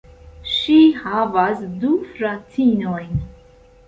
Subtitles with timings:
[0.51, 3.21] Ŝi havas du fratinojn.